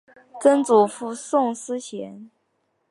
[0.41, 2.31] 曾祖父宋思贤。